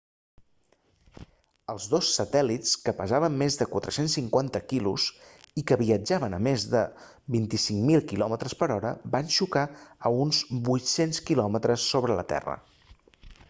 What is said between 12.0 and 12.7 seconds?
la terra